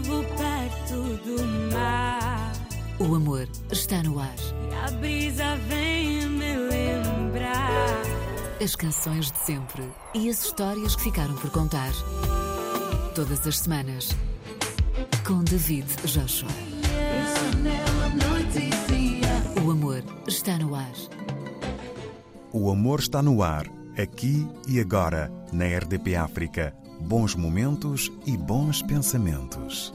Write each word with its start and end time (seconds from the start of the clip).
vivo 0.00 0.22
perto 0.36 1.02
do 1.24 1.72
mar. 1.72 2.52
O 2.98 3.14
amor 3.14 3.48
está 3.70 4.02
no 4.02 4.18
ar. 4.18 4.34
E 4.70 4.74
a 4.74 4.90
brisa 4.98 5.56
vem 5.68 6.28
me 6.28 6.56
lembrar. 6.56 8.02
As 8.62 8.74
canções 8.74 9.30
de 9.30 9.38
sempre 9.38 9.84
e 10.14 10.28
as 10.28 10.44
histórias 10.44 10.96
que 10.96 11.04
ficaram 11.04 11.34
por 11.36 11.50
contar. 11.50 11.92
Todas 13.14 13.46
as 13.46 13.58
semanas. 13.58 14.10
Com 15.26 15.42
David 15.44 15.86
Joshua. 16.04 16.50
O 19.64 19.70
amor 19.70 20.04
está 20.26 20.58
no 20.58 20.74
ar. 20.74 20.92
O 22.52 22.70
amor 22.70 23.00
está 23.00 23.22
no 23.22 23.42
ar, 23.42 23.66
aqui 23.98 24.46
e 24.66 24.80
agora, 24.80 25.30
na 25.52 25.64
RDP 25.64 26.16
África. 26.16 26.74
Bons 27.00 27.34
momentos 27.34 28.10
e 28.26 28.36
bons 28.36 28.82
pensamentos. 28.82 29.92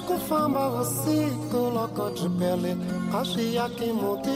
Akufamba 0.00 0.68
wasito 0.68 1.70
loko 1.74 2.10
jipele 2.16 2.76
Ashia 3.20 3.68
kimuti 3.68 4.30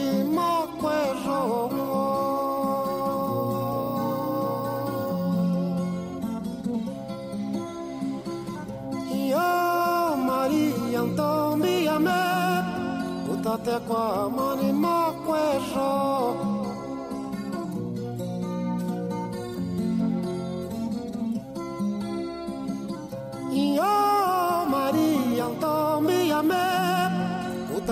E 9.11 9.29
Yo 9.29 10.17
Maria 10.17 11.01
então, 11.03 11.53
Antônia 11.55 11.99
me 11.99 13.33
Utate 13.33 13.79
kwa 13.87 14.29
Mani 14.29 14.71
makwejo 14.73 16.54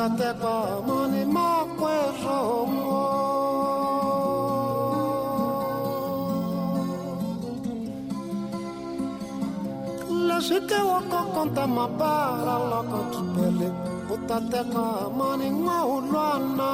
Itatepa, 0.04 0.84
Manima, 0.86 1.64
Cuerro. 1.80 2.68
La 10.28 10.42
chica 10.42 10.84
wako 10.84 11.20
conta 11.34 11.66
mapara 11.68 12.56
loko 12.70 13.00
kipele 13.14 13.72
Utateka 14.14 15.10
manima 15.18 15.86
ulwana 15.86 16.72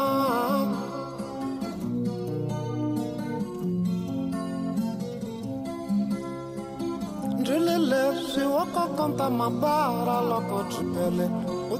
Drilele 7.44 8.02
si 8.34 8.42
wako 8.42 8.84
conta 8.98 9.30
mapara 9.30 10.18
loko 10.30 10.64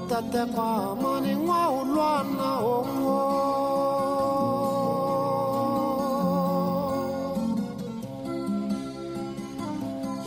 utatekwa 0.04 0.96
mani 1.02 1.34
nwa 1.44 1.62
ulwana 1.80 2.48
omwo 2.76 3.20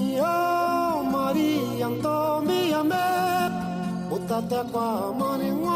iyo 0.09 0.37
mari 1.13 1.51
yang 1.81 1.97
tombi 2.05 2.61
ame 2.81 3.07
utatekwa 4.17 4.87
mani 5.19 5.49
nwa 5.61 5.72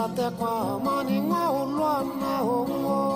katekwa 0.00 0.80
maninga 0.84 1.42
ulwana 1.60 2.32
omwo 2.56 3.09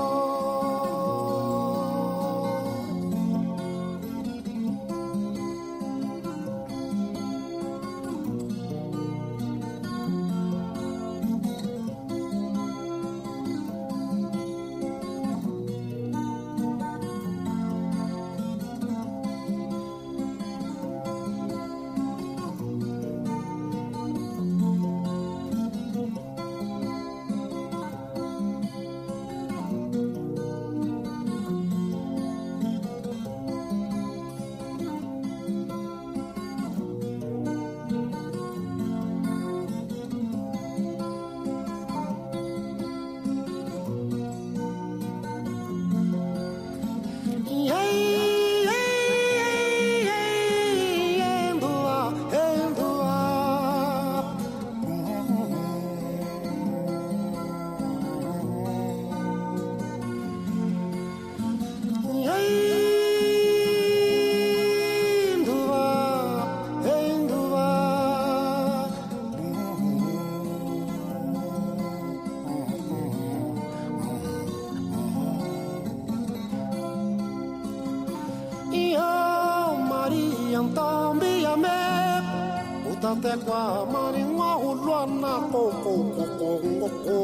tekwa 83.22 83.86
marinwa 83.92 84.58
ulwana 84.58 85.32
koko 85.52 85.92
koko 86.14 86.48
ngoko 86.74 87.16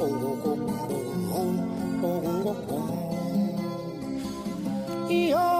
ngoko 0.00 0.52
ngoko 2.40 2.76
Io 5.10 5.50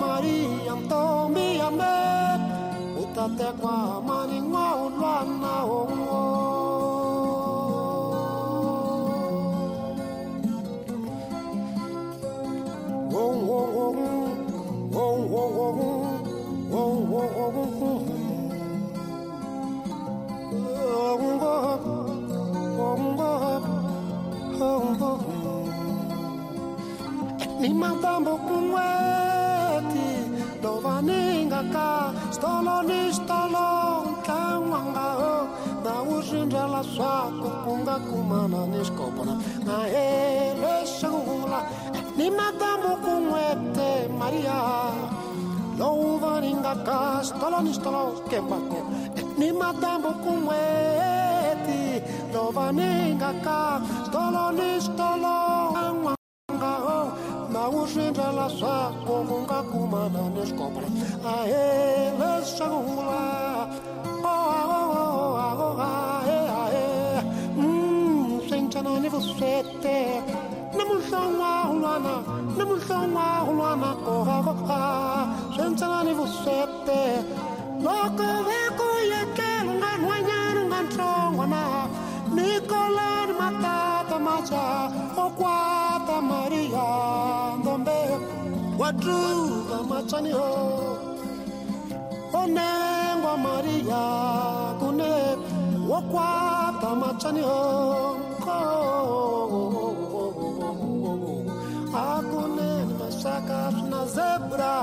Maria 0.00 0.72
Antomia 0.72 1.68
me 1.78 1.94
utatekwa 3.02 4.02
marinwa 4.06 4.64
ulwana 4.86 5.54
ngoko 5.66 6.05
nga 38.26 38.38
kumana 38.42 38.66
ni 38.66 38.80
xikopana 38.84 39.34
na 39.66 39.76
hele 39.92 40.74
xangula 40.98 41.60
ni 42.16 42.26
madamu 42.30 42.92
ku 43.04 43.12
n'wete 43.22 43.90
maria. 44.18 44.58
Lowu 45.78 46.18
vaningaka 46.18 47.22
stoloni 47.22 47.72
stolo 47.74 48.02
kembako 48.30 48.80
ni 49.38 49.52
madamu 49.52 50.10
ku 50.24 50.32
n'weti 50.42 52.02
lowu 52.32 52.50
vaningaka 52.56 53.58
stoloni 54.08 54.70
stolo 54.80 55.36
tlangwanga 55.74 56.74
o 56.98 57.00
na 57.52 57.62
uzindlela 57.68 58.48
swako 58.58 59.14
ku 59.28 59.36
nga 59.44 59.60
kumana 59.70 60.22
ni 60.34 60.42
xikopana 60.48 60.88
a 61.22 61.34
hele 61.50 62.32
xangula 62.42 63.24
sentjana 64.16 64.76
ni 64.76 64.84
vuswete 65.66 65.86
ni 65.86 66.15
kusete 69.16 70.20
Namushama 70.76 71.50
Hulana 71.70 72.14
Namushama 72.56 73.24
Hulana 73.46 73.90
Kohaka 74.04 74.80
Shentanani 75.56 76.12
Vusete. 76.18 77.00
Loka 77.84 78.28
Veko 78.46 78.88
Yekel 79.12 79.66
Ngan 79.80 80.00
Wanyan 80.08 80.56
Ngan 80.68 80.86
Chongwana 80.94 81.62
Nicolan 82.36 83.28
Matata 83.40 84.18
Macha 84.26 84.64
Okwata 85.24 86.16
Maria. 86.30 86.86
Ndombe 87.60 87.98
Wadruva 88.78 89.78
Machani 89.90 90.32
Ho. 90.32 90.98
Onengwa 92.34 93.34
Maria 93.44 94.02
Kune 94.78 95.12
Okwata 95.96 96.90
Machani 97.00 97.40
Ho. 97.40 98.25
Akune 101.94 102.70
ni 102.88 102.94
masaka 103.00 103.60
na 103.90 104.00
zebra 104.14 104.74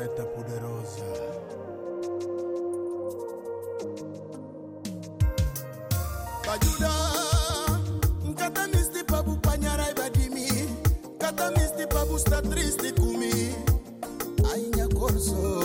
Preta 0.00 0.24
poderosa. 0.24 1.04
bajuda 6.46 6.92
nkata 8.24 8.66
misti 8.66 9.04
pa 9.04 9.22
bupanyarai 9.22 9.94
badimi 9.94 10.48
kata 11.18 11.50
misti 11.50 11.86
pa 11.86 12.04
busta 12.06 12.42
tristi 12.42 12.92
kumi. 12.92 13.52
Ainya 14.52 14.88
corso 14.88 15.59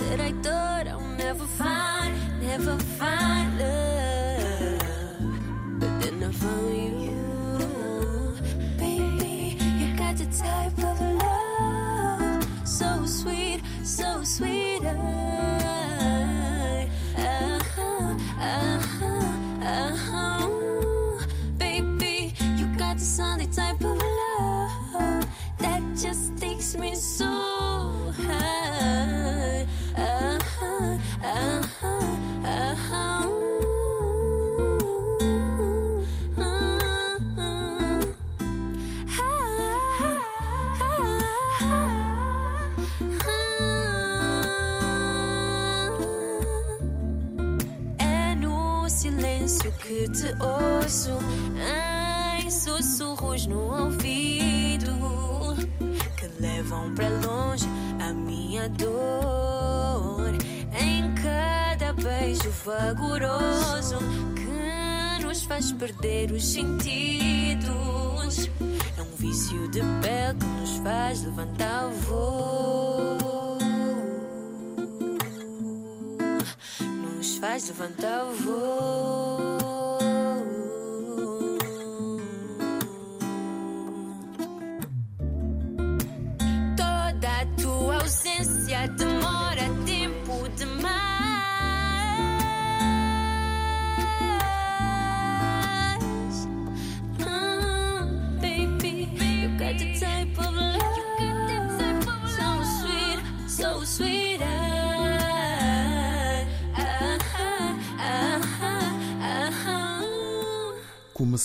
that 0.00 0.20
I 0.20 0.32
thought 0.42 0.86
I'll 0.88 1.00
never 1.00 1.46
find, 1.46 2.14
never 2.40 2.78
find 2.98 3.58
love. 3.58 4.80
But 5.80 5.92
then 6.00 6.22
I 6.24 6.30
found 6.32 7.02
you, 7.06 8.36
baby. 8.78 9.58
You 9.80 9.96
got 9.96 10.16
the 10.16 10.26
type 10.26 10.78
of 10.78 11.00
love 11.22 12.44
so 12.66 13.06
sweet, 13.06 13.60
so 13.84 14.22
sweet. 14.24 14.82
I, 14.84 15.51
levam 56.72 56.94
para 56.94 57.08
longe 57.08 57.66
a 58.00 58.12
minha 58.12 58.68
dor. 58.70 60.32
Em 60.72 61.14
cada 61.14 61.92
beijo 61.92 62.50
vagaroso 62.64 63.98
que 64.34 65.24
nos 65.24 65.42
faz 65.44 65.72
perder 65.72 66.32
os 66.32 66.52
sentidos. 66.52 68.48
É 68.96 69.02
um 69.02 69.16
vício 69.16 69.68
de 69.70 69.80
pele 70.00 70.38
que 70.38 70.46
nos 70.46 70.78
faz 70.78 71.22
levantar 71.22 71.86
o 71.86 71.92
voo. 71.92 73.58
Nos 76.80 77.36
faz 77.36 77.68
levantar 77.68 78.24
o 78.24 78.32
voo. 78.32 79.51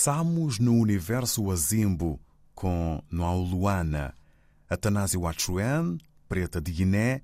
Começamos 0.07 0.57
no 0.57 0.73
universo 0.75 1.51
Azimbo 1.51 2.17
com 2.55 3.03
Noau 3.11 3.41
Luana, 3.41 4.13
Atanásio 4.69 5.27
Achuen, 5.27 5.97
Preta 6.29 6.61
de 6.61 6.71
Guiné, 6.71 7.21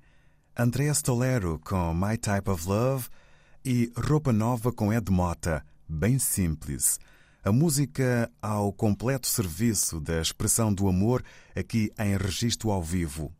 Andrea 0.54 0.92
Stolero 0.92 1.58
com 1.64 1.94
My 1.94 2.18
Type 2.18 2.50
of 2.50 2.68
Love 2.68 3.08
e 3.64 3.90
Roupa 3.96 4.34
Nova 4.34 4.70
com 4.70 4.92
Ed 4.92 5.10
Mota, 5.10 5.64
bem 5.88 6.18
simples. 6.18 7.00
A 7.42 7.50
música 7.50 8.30
ao 8.42 8.70
completo 8.70 9.28
serviço 9.28 9.98
da 9.98 10.20
expressão 10.20 10.70
do 10.70 10.86
amor 10.86 11.24
aqui 11.56 11.90
em 11.98 12.18
registro 12.18 12.70
ao 12.70 12.82
vivo. 12.82 13.32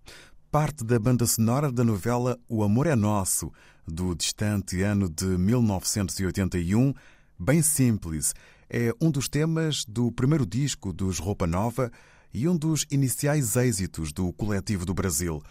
Parte 0.50 0.82
da 0.82 0.98
banda 0.98 1.26
sonora 1.26 1.70
da 1.70 1.84
novela 1.84 2.38
O 2.48 2.64
Amor 2.64 2.86
é 2.86 2.96
Nosso, 2.96 3.52
do 3.86 4.14
distante 4.14 4.80
ano 4.80 5.06
de 5.06 5.26
1981, 5.26 6.94
bem 7.38 7.60
simples. 7.60 8.32
É 8.68 8.92
um 9.00 9.10
dos 9.10 9.28
temas 9.28 9.84
do 9.84 10.10
primeiro 10.12 10.46
disco 10.46 10.92
dos 10.92 11.18
Roupa 11.18 11.46
Nova 11.46 11.90
e 12.32 12.48
um 12.48 12.56
dos 12.56 12.86
iniciais 12.90 13.56
êxitos 13.56 14.12
do 14.12 14.32
coletivo 14.32 14.84
do 14.84 14.94
Brasil. 14.94 15.42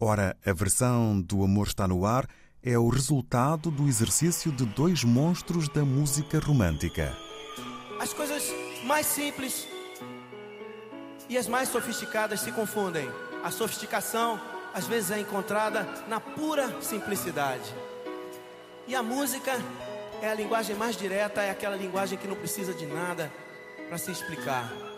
Ora, 0.00 0.36
a 0.44 0.52
versão 0.52 1.20
do 1.20 1.44
Amor 1.44 1.68
está 1.68 1.86
no 1.86 2.04
ar 2.04 2.26
é 2.62 2.78
o 2.78 2.88
resultado 2.88 3.70
do 3.70 3.88
exercício 3.88 4.52
de 4.52 4.64
dois 4.64 5.02
monstros 5.02 5.68
da 5.68 5.84
música 5.84 6.38
romântica. 6.38 7.16
As 8.00 8.12
coisas 8.12 8.44
mais 8.84 9.06
simples 9.06 9.66
e 11.28 11.36
as 11.36 11.48
mais 11.48 11.68
sofisticadas 11.68 12.40
se 12.40 12.52
confundem. 12.52 13.08
A 13.42 13.50
sofisticação 13.50 14.40
às 14.72 14.86
vezes 14.86 15.10
é 15.10 15.20
encontrada 15.20 15.86
na 16.08 16.20
pura 16.20 16.80
simplicidade. 16.80 17.74
E 18.86 18.94
a 18.94 19.02
música 19.02 19.52
é 20.22 20.28
a 20.28 20.34
linguagem 20.34 20.76
mais 20.76 20.96
direta, 20.96 21.42
é 21.42 21.50
aquela 21.50 21.74
linguagem 21.74 22.16
que 22.16 22.28
não 22.28 22.36
precisa 22.36 22.72
de 22.72 22.86
nada 22.86 23.30
para 23.88 23.98
se 23.98 24.12
explicar. 24.12 24.91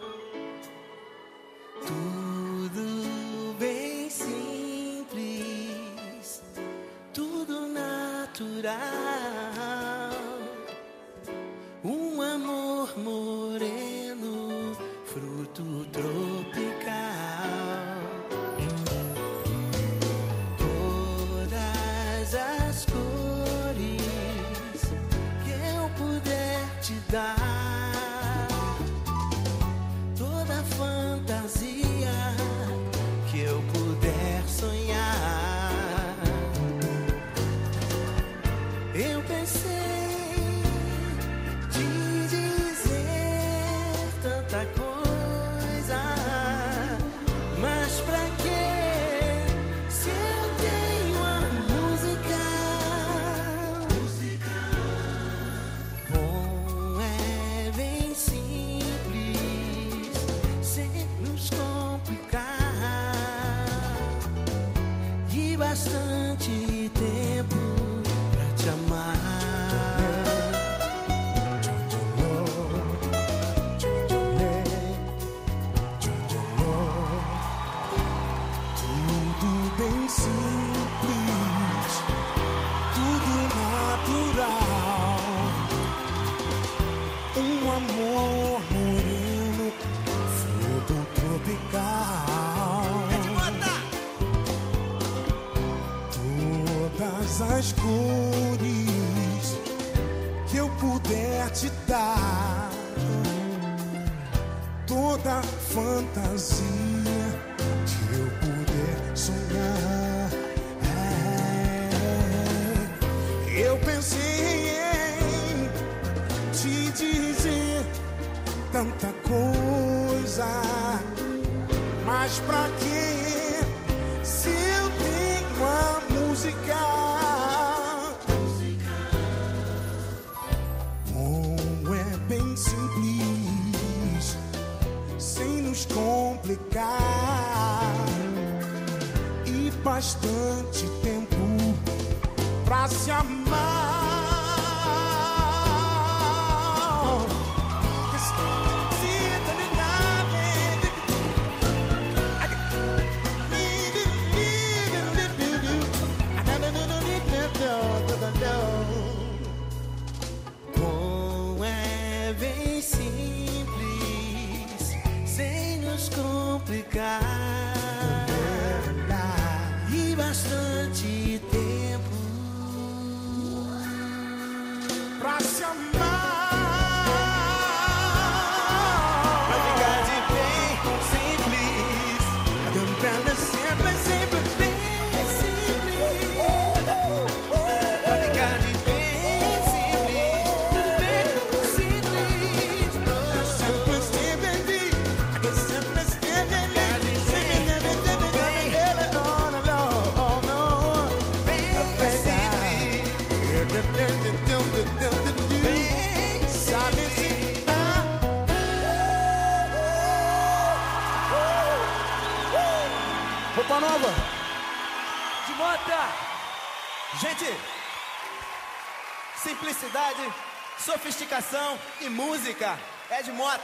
Sofisticação 221.04 221.78
e 222.00 222.08
música 222.08 222.78
é 223.10 223.22
de 223.22 223.30
mota. 223.30 223.62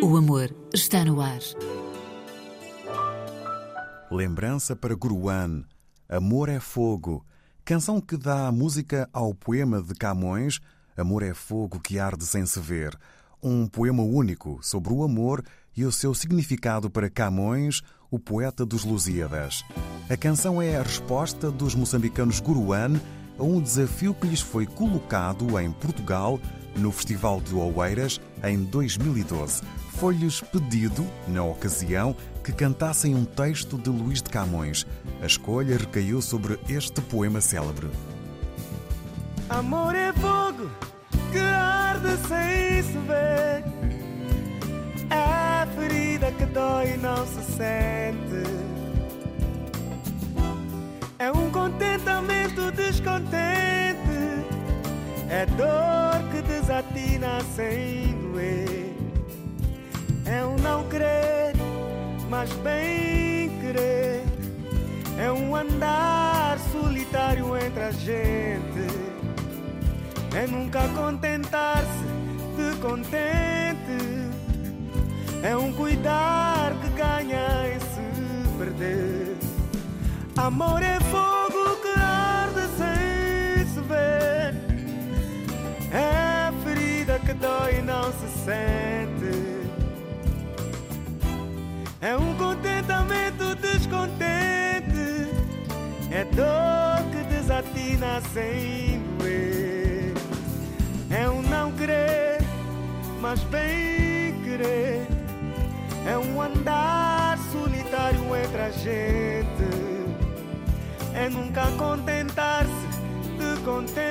O 0.00 0.16
amor 0.16 0.54
está 0.72 1.04
no 1.04 1.20
ar. 1.20 1.40
Lembrança 4.08 4.76
para 4.76 4.94
Guruan, 4.94 5.64
Amor 6.08 6.48
é 6.48 6.60
Fogo, 6.60 7.26
canção 7.64 8.00
que 8.00 8.16
dá 8.16 8.52
música 8.52 9.10
ao 9.12 9.34
poema 9.34 9.82
de 9.82 9.94
Camões, 9.94 10.60
Amor 10.96 11.24
é 11.24 11.34
Fogo 11.34 11.80
que 11.80 11.98
arde 11.98 12.24
sem 12.24 12.46
se 12.46 12.60
ver. 12.60 12.96
Um 13.42 13.66
poema 13.66 14.04
único 14.04 14.60
sobre 14.62 14.92
o 14.92 15.02
amor 15.02 15.42
e 15.76 15.84
o 15.84 15.92
seu 15.92 16.14
significado 16.14 16.90
para 16.90 17.10
Camões, 17.10 17.82
o 18.10 18.18
poeta 18.18 18.64
dos 18.64 18.84
Lusíadas. 18.84 19.64
A 20.08 20.16
canção 20.16 20.60
é 20.60 20.76
a 20.76 20.82
resposta 20.82 21.50
dos 21.50 21.74
moçambicanos 21.74 22.40
Guruan 22.40 23.00
a 23.38 23.42
um 23.42 23.60
desafio 23.60 24.14
que 24.14 24.26
lhes 24.26 24.40
foi 24.40 24.66
colocado 24.66 25.58
em 25.58 25.72
Portugal 25.72 26.38
no 26.76 26.90
Festival 26.92 27.40
de 27.40 27.54
Oeiras 27.54 28.20
em 28.42 28.64
2012. 28.64 29.62
Foi-lhes 29.92 30.40
pedido, 30.40 31.06
na 31.28 31.44
ocasião, 31.44 32.16
que 32.42 32.52
cantassem 32.52 33.14
um 33.14 33.24
texto 33.24 33.78
de 33.78 33.90
Luís 33.90 34.22
de 34.22 34.30
Camões. 34.30 34.86
A 35.22 35.26
escolha 35.26 35.76
recaiu 35.76 36.20
sobre 36.20 36.58
este 36.68 37.00
poema 37.02 37.40
célebre. 37.40 37.88
Amor 39.48 39.94
é 39.94 40.12
fogo 40.14 40.70
que 41.30 41.38
arde 41.38 42.16
sem 42.28 42.82
se 42.82 42.98
ver. 43.06 43.81
Ferida 45.76 46.30
que 46.32 46.44
dói 46.46 46.94
e 46.94 46.96
não 46.98 47.26
se 47.26 47.42
sente. 47.52 48.62
É 51.18 51.30
um 51.30 51.50
contentamento 51.50 52.72
descontente. 52.72 54.02
É 55.30 55.46
dor 55.46 56.30
que 56.30 56.42
desatina 56.42 57.40
sem 57.54 58.14
doer. 58.20 58.92
É 60.26 60.44
um 60.44 60.56
não 60.56 60.88
querer, 60.88 61.54
mas 62.28 62.52
bem 62.54 63.50
querer. 63.60 64.24
É 65.18 65.30
um 65.30 65.54
andar 65.54 66.58
solitário 66.72 67.56
entre 67.56 67.82
a 67.82 67.90
gente. 67.92 69.12
É 70.34 70.46
nunca 70.46 70.88
contentar-se 70.88 72.04
de 72.56 72.76
contente. 72.80 74.31
É 75.42 75.56
um 75.56 75.72
cuidar 75.72 76.72
que 76.80 76.88
ganha 76.90 77.74
em 77.74 77.80
se 77.80 78.56
perder. 78.56 79.36
Amor 80.36 80.80
é 80.80 81.00
fogo 81.00 81.76
que 81.82 82.00
arde 82.00 82.60
sem 82.78 83.66
se 83.66 83.80
ver. 83.80 84.54
É 85.90 86.52
ferida 86.62 87.18
que 87.18 87.32
dói 87.32 87.80
e 87.80 87.82
não 87.82 88.04
se 88.12 88.28
sente. 88.44 89.62
É 92.00 92.16
um 92.16 92.34
contentamento 92.36 93.56
descontente. 93.56 95.28
É 96.12 96.24
dor 96.36 97.10
que 97.10 97.34
desatina 97.34 98.20
sem 98.32 99.00
doer. 99.18 100.14
É 101.10 101.28
um 101.28 101.42
não 101.42 101.72
querer, 101.72 102.38
mas 103.20 103.40
bem 103.44 104.40
querer. 104.44 105.11
É 106.12 106.18
um 106.18 106.42
andar 106.42 107.38
solitário 107.50 108.20
entre 108.36 108.60
a 108.60 108.70
gente. 108.70 109.46
É 111.14 111.26
nunca 111.30 111.62
contentar-se 111.78 112.86
de 113.38 113.62
contente. 113.62 114.02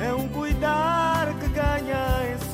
É 0.00 0.12
um 0.12 0.26
cuidar 0.26 1.32
que 1.38 1.48
ganha 1.50 2.34
em 2.34 2.45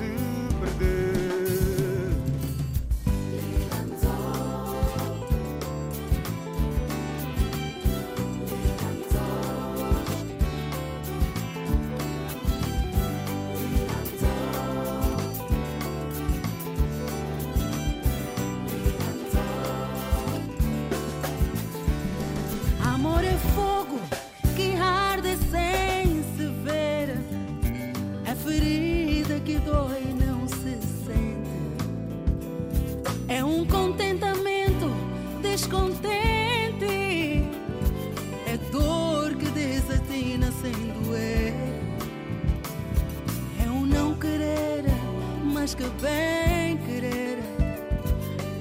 mais 45.62 45.76
que 45.76 45.84
bem 46.02 46.76
querer. 46.78 47.38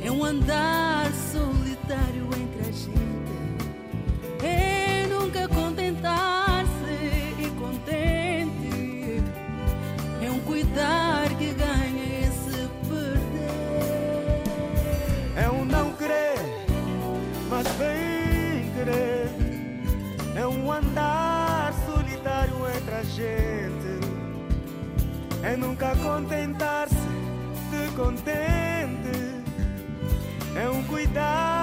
É 0.03 0.11
um 0.11 0.23
andar 0.23 1.00
É 25.43 25.57
nunca 25.57 25.95
contentar-se 25.95 26.95
de 26.95 27.95
contente. 27.95 29.41
É 30.55 30.69
um 30.69 30.83
cuidar 30.83 31.60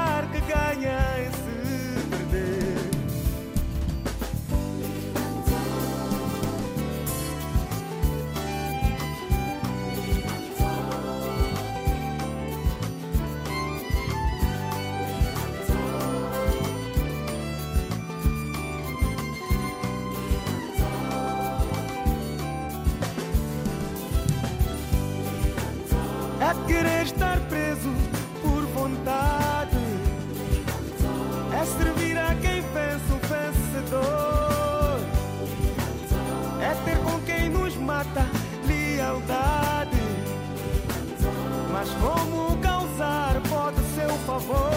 Mas 41.72 41.88
como 41.94 42.58
causar 42.58 43.40
pode 43.48 43.80
ser 43.94 44.06
o 44.06 44.18
favor? 44.26 44.70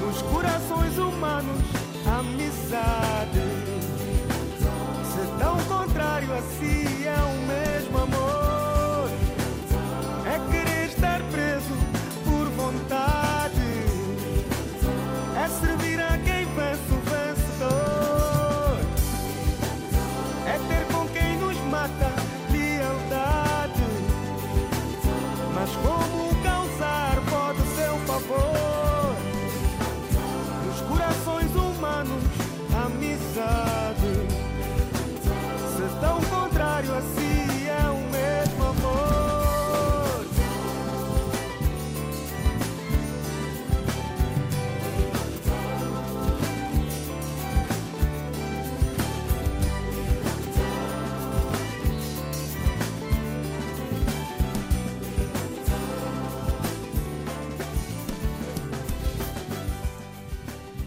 Nos 0.00 0.22
corações 0.22 0.98
humanos, 0.98 1.62
amizade. 2.04 3.40
Se 5.04 5.38
tão 5.38 5.56
contrário 5.68 6.32
a 6.34 6.40
si 6.42 6.95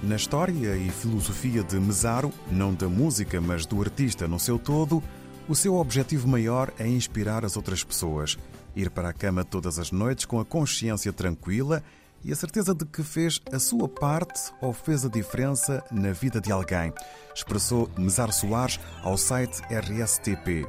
Na 0.10 0.16
história 0.16 0.76
e 0.76 0.90
filosofia 0.90 1.64
de 1.64 1.80
Mesaro, 1.80 2.34
não 2.52 2.74
da 2.74 2.90
música, 2.90 3.40
mas 3.40 3.68
do 3.68 3.80
artista 3.80 4.28
no 4.28 4.40
seu 4.40 4.58
todo, 4.58 5.04
o 5.48 5.54
seu 5.54 5.76
objetivo 5.76 6.28
maior 6.28 6.74
é 6.80 6.88
inspirar 6.88 7.46
as 7.46 7.56
outras 7.56 7.84
pessoas, 7.84 8.36
ir 8.76 8.90
para 8.90 9.10
a 9.10 9.14
cama 9.14 9.46
todas 9.46 9.78
as 9.78 9.92
noites 9.92 10.26
com 10.26 10.40
a 10.40 10.46
consciência 10.46 11.14
tranquila 11.14 11.84
e 12.26 12.32
a 12.32 12.36
certeza 12.36 12.74
de 12.74 12.86
que 12.86 13.04
fez 13.04 13.40
a 13.54 13.60
sua 13.60 13.88
parte 13.88 14.52
ou 14.60 14.74
fez 14.74 15.06
a 15.06 15.10
diferença 15.10 15.84
na 15.92 16.12
vida 16.12 16.42
de 16.42 16.52
alguém, 16.52 16.92
expressou 17.32 17.88
Mesaro 17.96 18.34
Soares 18.34 18.80
ao 19.04 19.16
site 19.16 19.62
RSTP. 19.72 20.68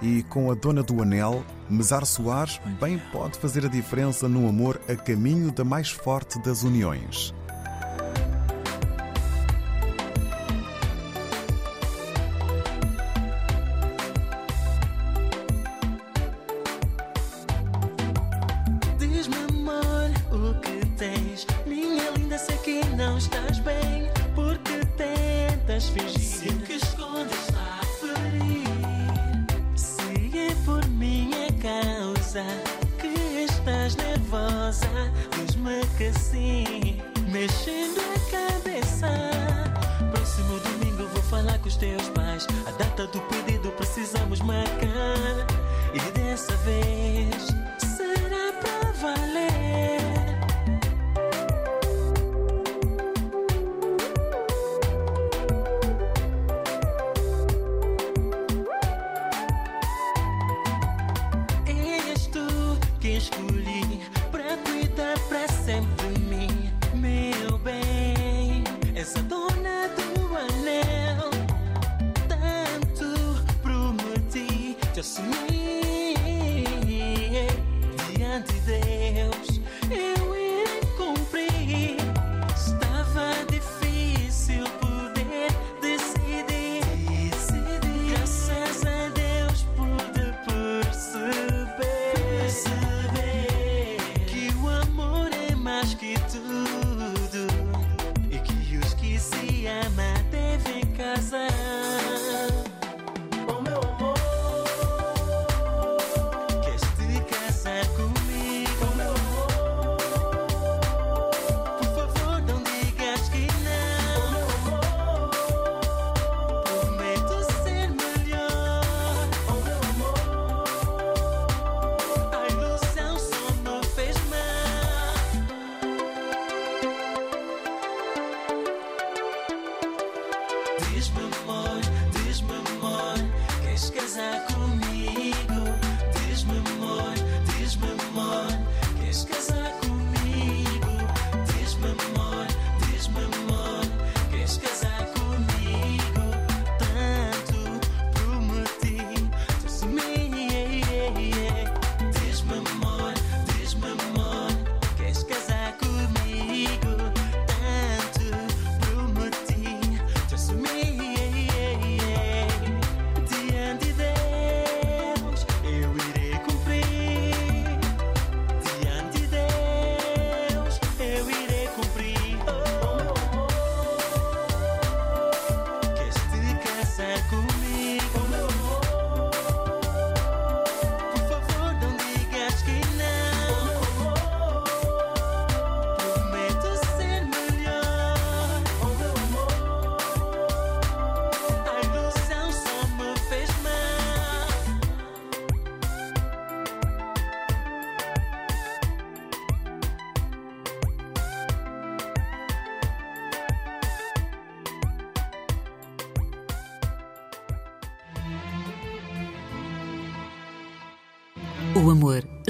E 0.00 0.22
com 0.22 0.52
a 0.52 0.54
dona 0.54 0.84
do 0.84 1.02
anel, 1.02 1.44
Mesar 1.68 2.06
Soares 2.06 2.60
bem 2.80 2.96
pode 3.10 3.40
fazer 3.40 3.66
a 3.66 3.68
diferença 3.68 4.28
no 4.28 4.48
amor 4.48 4.80
a 4.88 4.94
caminho 4.94 5.50
da 5.50 5.64
mais 5.64 5.90
forte 5.90 6.40
das 6.42 6.62
uniões. 6.62 7.34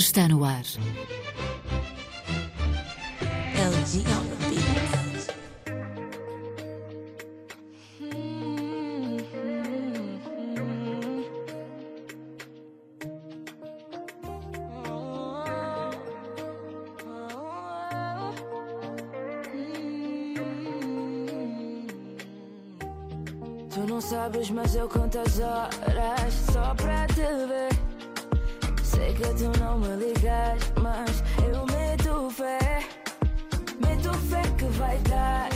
Está 0.09 0.27
no 0.27 0.43
ar. 0.43 0.65
mas 30.81 31.23
eu 31.43 31.65
meto 31.67 32.31
fé, 32.31 32.81
meto 33.81 34.13
fé 34.29 34.43
que 34.57 34.65
vai 34.79 34.99
dar. 35.09 35.49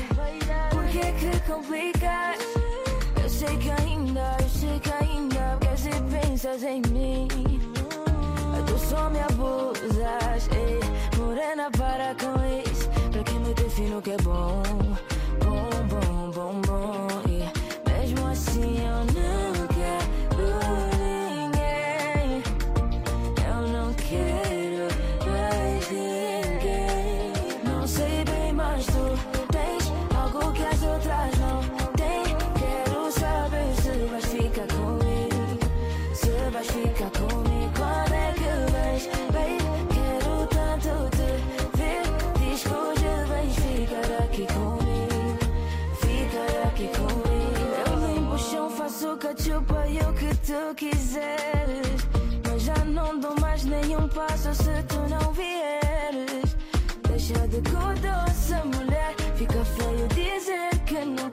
Porque 0.70 0.98
é 0.98 1.12
que 1.12 1.40
complicas? 1.40 2.38
Eu 3.22 3.28
sei 3.28 3.56
que 3.58 3.70
ainda, 3.70 4.37
eu 4.40 4.48
sei 4.48 4.80
que 4.80 4.92
ainda 4.92 5.58
queres 5.61 5.87
e 5.87 6.02
pensas 6.11 6.62
em 6.62 6.82
mim. 6.90 7.28
Tu 8.66 8.78
só 8.78 9.11
me 9.11 9.20
abusas, 9.20 10.48
ei, 10.54 10.80
morena, 11.18 11.70
para 11.70 12.14
com 12.14 12.35
isso. 12.70 12.88
Pra 13.11 13.22
quem 13.22 13.38
me 13.40 13.54
define 13.54 13.94
o 13.96 14.02
que 14.02 14.12
é 14.12 14.16
bom. 14.18 14.62
Eu 49.52 49.60
e 49.86 49.98
o 49.98 50.12
que 50.14 50.34
tu 50.46 50.74
quiseres. 50.74 52.08
Mas 52.48 52.62
já 52.62 52.84
não 52.86 53.20
dou 53.20 53.38
mais 53.38 53.64
nenhum 53.64 54.08
passo 54.08 54.54
se 54.54 54.82
tu 54.84 54.96
não 55.10 55.30
vieres. 55.34 56.56
Deixa 57.06 57.46
de 57.48 57.60
doce 57.60 58.54
mulher, 58.74 59.14
fica 59.36 59.62
feio 59.62 60.08
dizer 60.08 60.78
que 60.86 61.04
não 61.04 61.32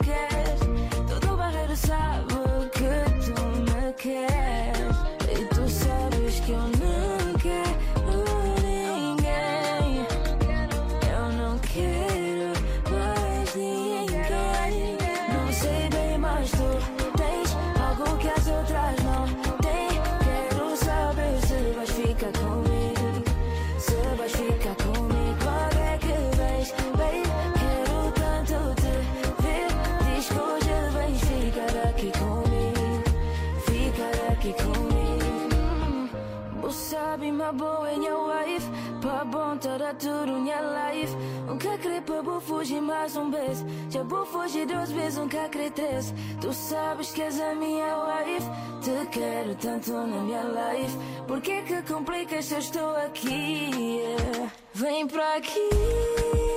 da 39.79 39.93
tudo 39.93 40.33
minha 40.33 40.59
life. 40.59 41.15
Nunca 41.47 41.77
crepa, 41.77 42.13
pra 42.13 42.21
vou 42.21 42.41
fugir 42.41 42.81
mais 42.81 43.15
um 43.15 43.31
vez 43.31 43.65
Já 43.89 44.03
vou 44.03 44.25
fugir 44.25 44.67
duas 44.67 44.91
vezes, 44.91 45.17
nunca 45.17 45.47
crê 45.49 45.71
três 45.71 46.13
Tu 46.41 46.53
sabes 46.53 47.11
que 47.11 47.21
és 47.21 47.39
a 47.39 47.55
minha 47.55 47.95
wife. 47.97 48.47
Te 48.81 49.07
quero 49.09 49.55
tanto 49.55 49.91
na 49.91 50.21
minha 50.21 50.43
life. 50.43 50.97
Por 51.25 51.41
que 51.41 51.61
que 51.63 51.81
complicas 51.83 52.45
se 52.45 52.53
eu 52.55 52.59
estou 52.59 52.95
aqui? 52.97 53.71
Yeah. 53.73 54.51
Vem 54.73 55.07
pra 55.07 55.37
aqui. 55.37 56.48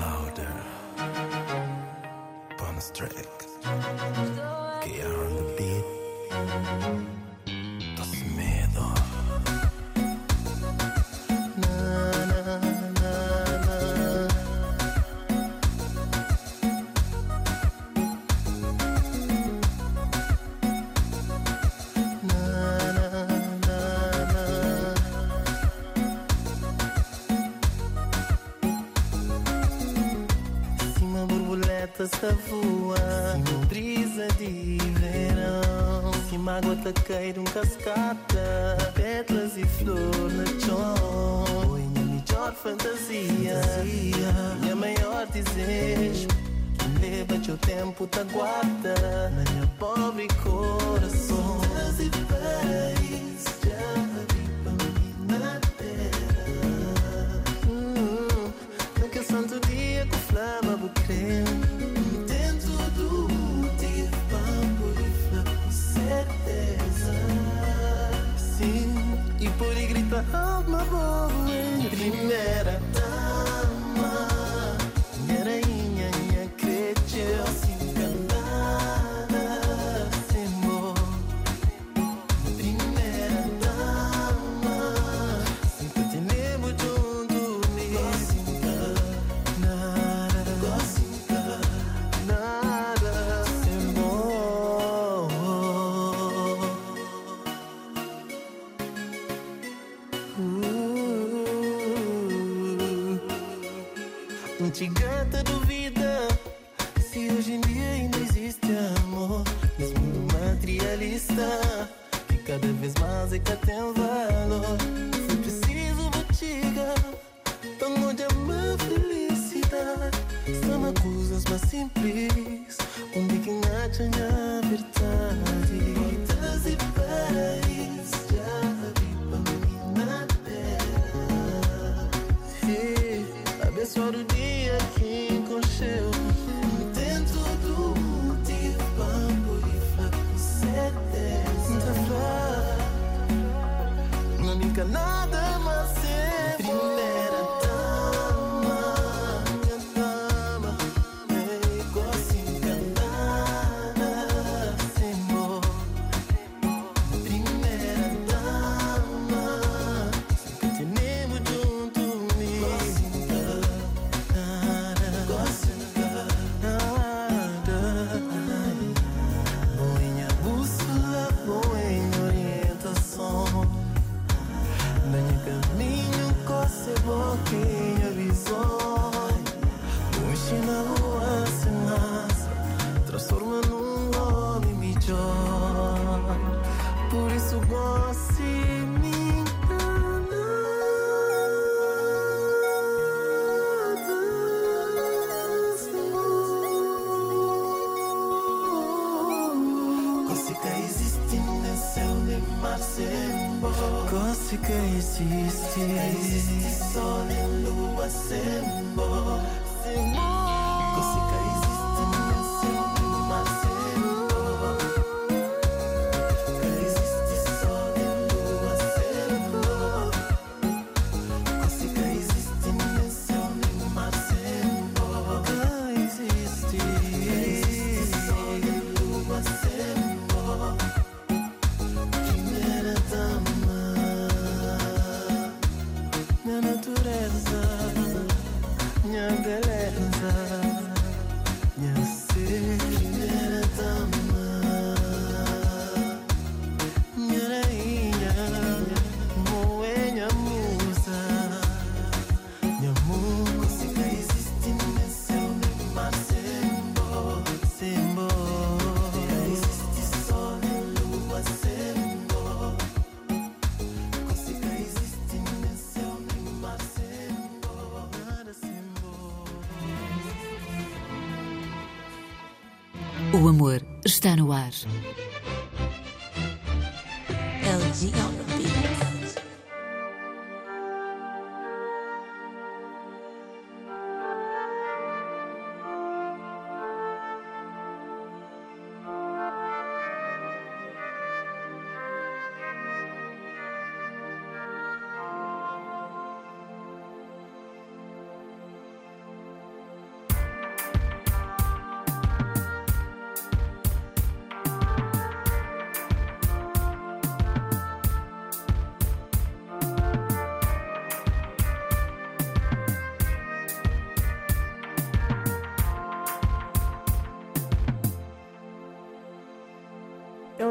Louder. 0.00 0.56
Bonus 2.58 2.90
track. 2.90 3.12
Get 4.82 5.06
on 5.06 5.36
the 5.36 5.44
beat. 5.56 7.23
tantas 37.54 37.83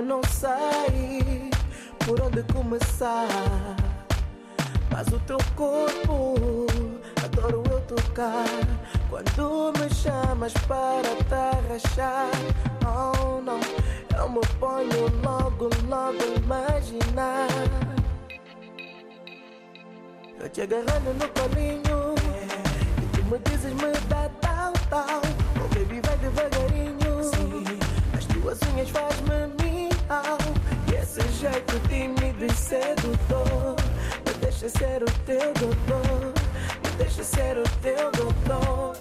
não 0.03 0.21
sei 0.23 1.49
por 2.05 2.19
onde 2.21 2.43
começar, 2.51 3.27
mas 4.91 5.07
o 5.07 5.19
teu 5.19 5.37
corpo 5.55 6.35
adoro 7.23 7.63
eu 7.71 7.81
tocar. 7.81 8.45
Quando 9.09 9.73
me 9.79 9.93
chamas 9.93 10.53
para 10.67 11.15
te 11.23 11.33
arrachar, 11.33 12.29
oh 12.85 13.41
não, 13.41 13.59
eu 14.17 14.29
me 14.29 14.41
ponho 14.59 15.07
logo, 15.23 15.69
logo 15.87 16.23
imaginar. 16.43 17.47
Eu 20.39 20.49
te 20.49 20.61
agarrando 20.61 21.13
no 21.13 21.27
colinho 21.29 22.15
e 23.01 23.15
tu 23.15 23.23
me 23.25 23.39
dizes 23.39 23.73
me 23.73 23.91
dá 24.09 24.29
tal, 24.41 24.73
tal. 24.89 25.21
Oh 25.55 25.73
baby, 25.73 26.01
vai 26.05 26.17
devagarinho. 26.17 26.93
As 28.17 28.25
tuas 28.25 28.59
unhas 28.73 28.89
faz-me 28.89 29.62
esse 31.15 31.31
jeito 31.33 31.79
tímido 31.87 32.43
e 32.43 32.53
sedutor 32.53 33.75
Me 34.25 34.33
deixa 34.41 34.67
ser 34.67 35.03
o 35.03 35.11
teu 35.25 35.53
doutor 35.53 36.33
Me 36.83 36.89
deixa 36.97 37.23
ser 37.23 37.57
o 37.57 37.63
teu 37.81 38.11
doutor. 38.11 38.95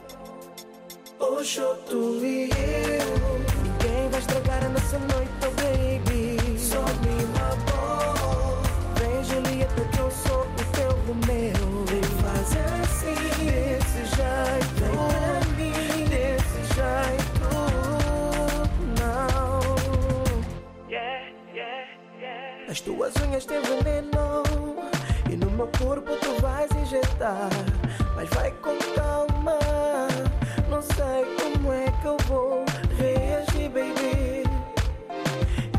Hoje 1.18 1.62
tu 1.88 2.20
e 2.22 2.50
eu. 2.50 3.38
Ninguém 3.62 4.10
vai 4.10 4.20
estragar 4.20 4.64
a 4.64 4.68
nossa 4.68 4.98
noite, 4.98 5.32
oh 5.46 5.50
baby 5.62 6.58
Só 6.58 6.82
me 6.82 7.16
amor. 7.40 8.62
Vem 8.96 9.24
Julieta 9.24 9.80
que 9.80 9.98
eu 9.98 10.10
sou 10.10 10.42
o 10.42 10.64
teu 10.76 10.90
Romeu. 11.06 11.84
Vem 11.86 12.02
fazer 12.20 12.66
assim, 12.82 13.14
desse 13.44 14.04
jeito 14.16 15.41
As 22.72 22.80
tuas 22.80 23.12
unhas 23.16 23.44
têm 23.44 23.60
veneno 23.60 24.42
e 25.30 25.36
no 25.36 25.50
meu 25.50 25.68
corpo 25.78 26.16
tu 26.16 26.40
vais 26.40 26.70
injetar. 26.72 27.50
Mas 28.16 28.30
vai 28.30 28.50
com 28.62 28.78
calma, 28.94 29.58
não 30.70 30.80
sei 30.80 31.26
como 31.36 31.70
é 31.70 31.84
que 32.00 32.06
eu 32.06 32.16
vou 32.26 32.64
reagir, 32.96 33.68
baby. 33.68 34.48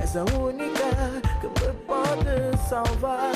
És 0.03 0.15
a 0.15 0.23
única 0.37 1.19
que 1.41 1.47
me 1.47 1.73
pode 1.87 2.69
salvar, 2.69 3.33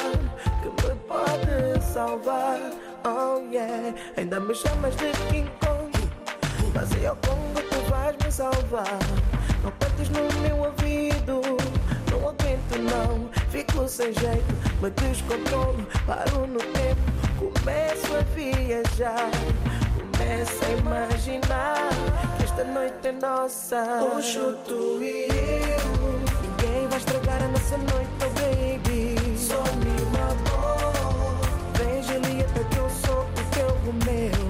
que 0.62 0.88
me 0.88 0.96
pode 1.08 1.82
salvar. 1.82 2.60
Oh 3.06 3.40
yeah, 3.52 3.92
ainda 4.18 4.40
me 4.40 4.54
chamas 4.54 4.96
de 4.98 5.12
King 5.32 5.50
Kong, 5.62 5.92
mas 6.76 6.92
eu 7.04 7.16
Congo 7.26 7.60
tu 7.72 7.90
vais 7.90 8.16
me 8.24 8.32
salvar. 8.32 9.00
Não 9.64 9.72
cantes 9.80 10.10
no 10.10 10.42
meu 10.42 10.58
ouvido, 10.60 11.42
não 12.12 12.30
aguento 12.30 12.78
não. 12.78 13.37
Fico 13.50 13.88
sem 13.88 14.14
jeito, 14.14 14.54
me 14.82 14.90
descontrolo, 14.90 15.88
paro 16.06 16.48
no 16.48 16.60
tempo. 16.60 17.02
Começo 17.40 18.16
a 18.16 18.22
viajar, 18.36 19.32
começo 19.96 20.66
a 20.66 20.70
imaginar 20.72 21.90
que 22.38 22.44
esta 22.44 22.64
noite 22.66 23.08
é 23.08 23.12
nossa. 23.14 23.84
Hoje 24.14 24.40
tu 24.66 25.00
e 25.02 25.28
eu. 25.30 25.88
Ninguém 26.42 26.88
vai 26.90 26.98
estragar 26.98 27.42
a 27.44 27.48
nossa 27.48 27.78
noite, 27.78 28.10
oh 28.22 28.30
baby. 28.40 29.38
Só 29.38 29.64
me 29.78 29.96
vem 30.12 30.28
Veja, 31.74 32.18
Lieta, 32.18 32.64
que 32.66 32.78
eu 32.78 32.90
sou 32.90 33.22
o 33.22 33.44
teu 33.54 33.94
meu 34.06 34.47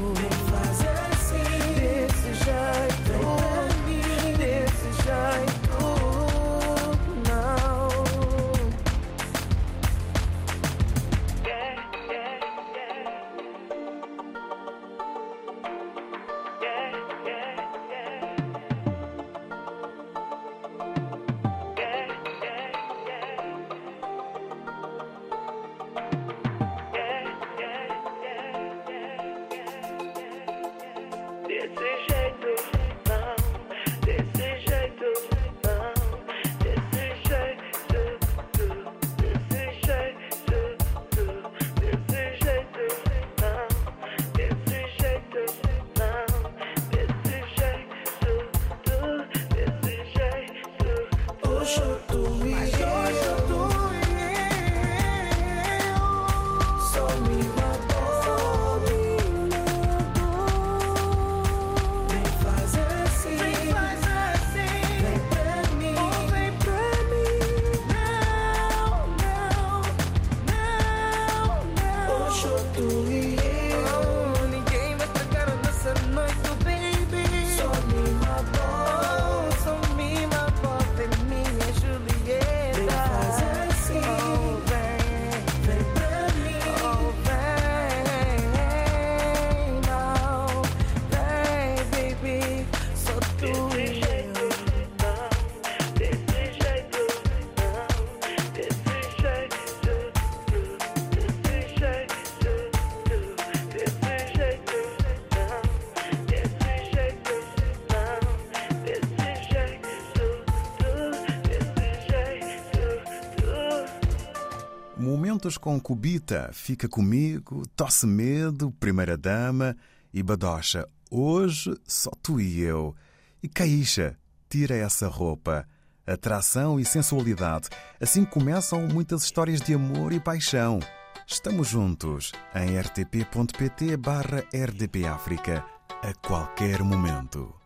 com 115.55 115.79
Cubita, 115.79 116.49
Fica 116.51 116.89
Comigo, 116.89 117.61
Tosse 117.75 118.07
Medo, 118.07 118.71
Primeira 118.79 119.15
Dama 119.15 119.77
e 120.11 120.23
Badocha. 120.23 120.87
Hoje 121.09 121.73
só 121.85 122.11
tu 122.21 122.41
e 122.41 122.59
eu. 122.59 122.93
E 123.41 123.47
Caixa, 123.47 124.17
tira 124.49 124.75
essa 124.75 125.07
roupa. 125.07 125.65
Atração 126.05 126.77
e 126.79 126.85
sensualidade. 126.85 127.69
Assim 128.01 128.25
começam 128.25 128.85
muitas 128.87 129.23
histórias 129.23 129.61
de 129.61 129.73
amor 129.73 130.11
e 130.11 130.19
paixão. 130.19 130.79
Estamos 131.27 131.67
juntos 131.67 132.31
em 132.55 132.79
rtp.pt/rdpafrica 132.79 135.63
a 136.01 136.13
qualquer 136.27 136.81
momento. 136.81 137.57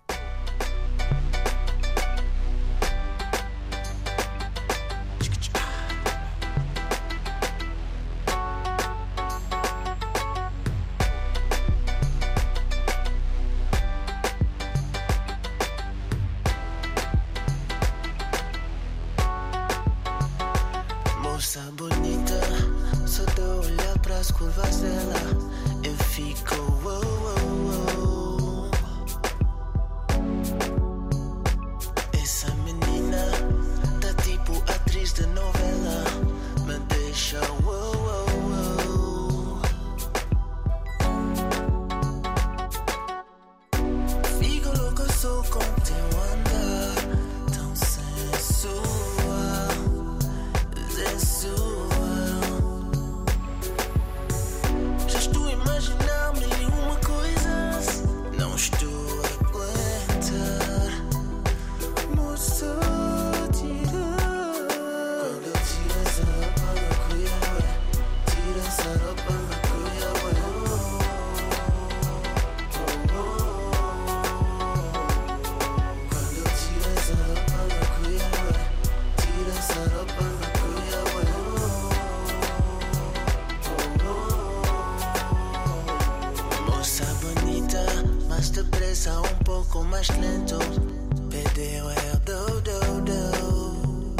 lentils. 90.09 90.79
Pede 91.29 91.81
well, 91.83 92.19
do, 92.25 92.61
do, 92.61 93.01
do. 93.01 94.15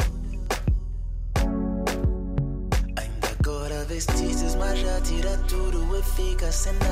Ainda 2.96 3.28
agora 3.38 3.84
vestiste, 3.86 4.56
mas 4.58 4.78
já 4.78 5.00
tira 5.00 5.36
tudo 5.48 5.96
e 5.98 6.02
fica 6.02 6.50
sem 6.52 6.72
nada. 6.74 6.91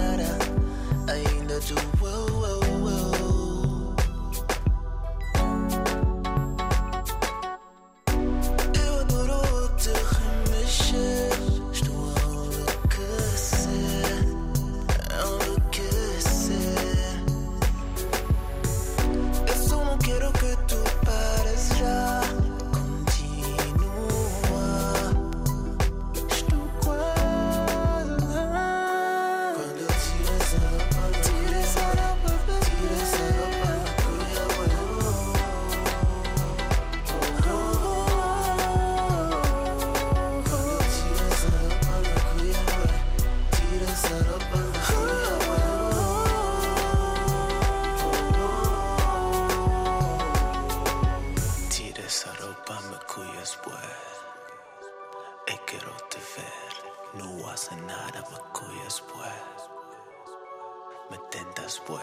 me 61.10 61.18
tentas 61.30 61.80
pues. 61.86 62.02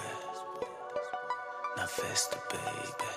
Na 1.76 1.88
festa 1.88 2.38
baby. 2.50 3.12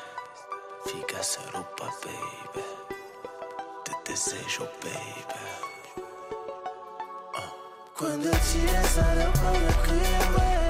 Fica 0.85 1.21
roupa 1.53 1.91
baby. 2.05 2.65
Te 3.85 3.93
desejo 4.11 4.65
baby. 4.83 5.41
Uh. 7.35 7.53
quando 7.97 8.31
te 8.31 8.59
eu 9.23 9.33
como 9.41 9.83
crime 9.83 10.70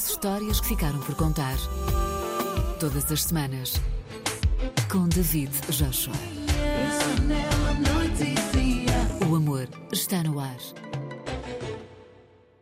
as 0.00 0.08
histórias 0.08 0.60
que 0.60 0.68
ficaram 0.68 0.98
por 1.00 1.14
contar. 1.14 1.56
Todas 2.78 3.12
as 3.12 3.22
semanas. 3.24 3.74
Com 4.90 5.06
David 5.08 5.52
Joshua. 5.68 6.14